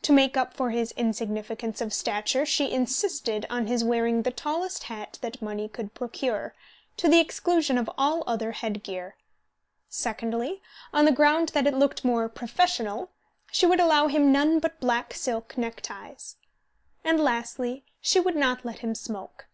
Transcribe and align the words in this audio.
To 0.00 0.14
make 0.14 0.34
up 0.38 0.54
for 0.54 0.70
his 0.70 0.92
insignificance 0.92 1.82
of 1.82 1.92
stature, 1.92 2.46
she 2.46 2.72
insisted 2.72 3.44
on 3.50 3.66
his 3.66 3.84
wearing 3.84 4.22
the 4.22 4.30
tallest 4.30 4.84
hat 4.84 5.18
that 5.20 5.42
money 5.42 5.68
could 5.68 5.92
procure, 5.92 6.54
to 6.96 7.06
the 7.06 7.20
exclusion 7.20 7.76
of 7.76 7.90
all 7.98 8.24
other 8.26 8.52
head 8.52 8.82
gear; 8.82 9.16
secondly, 9.90 10.62
on 10.90 11.04
the 11.04 11.12
ground 11.12 11.50
that 11.50 11.66
it 11.66 11.74
looked 11.74 12.02
more 12.02 12.30
"professional," 12.30 13.10
she 13.52 13.66
would 13.66 13.78
allow 13.78 14.08
him 14.08 14.32
none 14.32 14.58
but 14.58 14.80
black 14.80 15.12
silk 15.12 15.58
neckties; 15.58 16.36
and 17.04 17.20
lastly, 17.20 17.84
she 18.00 18.18
would 18.18 18.36
not 18.36 18.64
let 18.64 18.78
him 18.78 18.94
smoke. 18.94 19.48